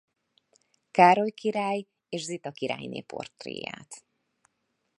[0.91, 4.03] Károly király és Zita királyné portréját.